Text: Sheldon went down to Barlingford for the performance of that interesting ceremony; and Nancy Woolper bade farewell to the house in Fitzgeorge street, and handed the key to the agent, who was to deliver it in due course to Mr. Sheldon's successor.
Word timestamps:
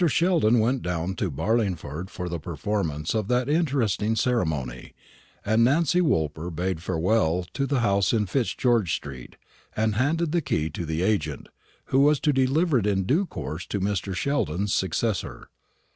Sheldon 0.07 0.57
went 0.57 0.81
down 0.81 1.13
to 1.17 1.29
Barlingford 1.29 2.09
for 2.09 2.27
the 2.27 2.39
performance 2.39 3.13
of 3.13 3.27
that 3.27 3.47
interesting 3.47 4.15
ceremony; 4.15 4.95
and 5.45 5.63
Nancy 5.63 6.01
Woolper 6.01 6.49
bade 6.49 6.81
farewell 6.81 7.45
to 7.53 7.67
the 7.67 7.81
house 7.81 8.11
in 8.11 8.25
Fitzgeorge 8.25 8.89
street, 8.95 9.35
and 9.75 9.93
handed 9.93 10.31
the 10.31 10.41
key 10.41 10.71
to 10.71 10.87
the 10.87 11.03
agent, 11.03 11.49
who 11.93 11.99
was 11.99 12.19
to 12.21 12.33
deliver 12.33 12.79
it 12.79 12.87
in 12.87 13.03
due 13.03 13.27
course 13.27 13.67
to 13.67 13.79
Mr. 13.79 14.15
Sheldon's 14.15 14.73
successor. 14.73 15.49